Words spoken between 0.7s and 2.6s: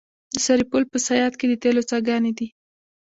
په صیاد کې د تیلو څاګانې دي.